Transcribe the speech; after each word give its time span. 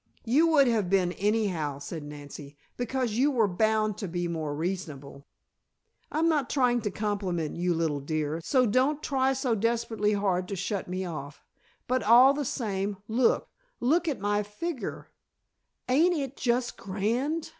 "You 0.25 0.47
would 0.47 0.65
have 0.65 0.89
been, 0.89 1.11
anyhow," 1.11 1.77
said 1.77 2.01
Nancy. 2.01 2.57
"Because 2.75 3.11
you 3.11 3.29
were 3.29 3.47
bound 3.47 3.99
to 3.99 4.07
be 4.07 4.27
more 4.27 4.55
reasonable" 4.55 5.27
"I'm 6.11 6.27
not 6.27 6.49
trying 6.49 6.81
to 6.81 6.89
compliment 6.89 7.55
you, 7.57 7.75
little 7.75 7.99
dear, 7.99 8.41
so 8.43 8.65
don't 8.65 9.03
try 9.03 9.33
so 9.33 9.53
desperately 9.53 10.13
hard 10.13 10.47
to 10.47 10.55
shut 10.55 10.87
me 10.87 11.05
off. 11.05 11.45
But 11.87 12.01
all 12.01 12.33
the 12.33 12.45
same, 12.45 12.97
look 13.07 13.47
look 13.79 14.07
at 14.07 14.19
my 14.19 14.41
figger! 14.41 15.11
Ain't 15.87 16.15
it 16.17 16.35
just 16.35 16.77
grand!" 16.77 17.49